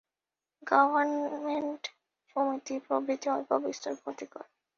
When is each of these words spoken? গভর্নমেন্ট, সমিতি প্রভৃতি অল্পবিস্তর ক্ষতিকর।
গভর্নমেন্ট, 0.67 1.81
সমিতি 2.29 2.75
প্রভৃতি 2.85 3.27
অল্পবিস্তর 3.29 3.93
ক্ষতিকর। 4.01 4.43